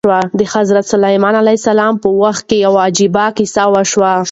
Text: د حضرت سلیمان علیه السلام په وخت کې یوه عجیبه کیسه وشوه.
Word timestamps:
د 0.39 0.41
حضرت 0.53 0.85
سلیمان 0.93 1.35
علیه 1.41 1.57
السلام 1.61 1.93
په 2.03 2.09
وخت 2.21 2.41
کې 2.49 2.57
یوه 2.65 2.79
عجیبه 2.87 3.25
کیسه 3.37 3.63
وشوه. 3.73 4.13